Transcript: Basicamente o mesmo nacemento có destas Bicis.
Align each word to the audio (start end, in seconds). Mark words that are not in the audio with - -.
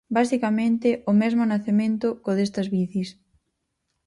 Basicamente 0.17 0.89
o 1.11 1.13
mesmo 1.21 1.43
nacemento 1.53 2.07
có 2.23 2.31
destas 2.37 2.67
Bicis. 2.73 3.09